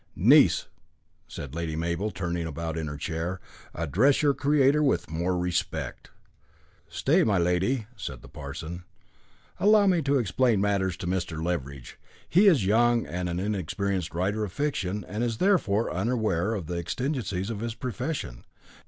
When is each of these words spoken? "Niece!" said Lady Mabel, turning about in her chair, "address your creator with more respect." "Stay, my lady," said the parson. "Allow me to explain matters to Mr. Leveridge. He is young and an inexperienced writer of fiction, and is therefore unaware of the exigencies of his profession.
"Niece!" 0.15 0.65
said 1.27 1.53
Lady 1.53 1.75
Mabel, 1.75 2.09
turning 2.09 2.47
about 2.47 2.75
in 2.75 2.87
her 2.87 2.97
chair, 2.97 3.39
"address 3.75 4.23
your 4.23 4.33
creator 4.33 4.81
with 4.81 5.11
more 5.11 5.37
respect." 5.37 6.09
"Stay, 6.89 7.23
my 7.23 7.37
lady," 7.37 7.85
said 7.95 8.23
the 8.23 8.27
parson. 8.27 8.83
"Allow 9.59 9.85
me 9.85 10.01
to 10.01 10.17
explain 10.17 10.59
matters 10.59 10.97
to 10.97 11.05
Mr. 11.05 11.43
Leveridge. 11.45 11.99
He 12.27 12.47
is 12.47 12.65
young 12.65 13.05
and 13.05 13.29
an 13.29 13.39
inexperienced 13.39 14.15
writer 14.15 14.43
of 14.43 14.51
fiction, 14.51 15.05
and 15.07 15.23
is 15.23 15.37
therefore 15.37 15.91
unaware 15.93 16.55
of 16.55 16.65
the 16.65 16.77
exigencies 16.79 17.51
of 17.51 17.59
his 17.59 17.75
profession. 17.75 18.43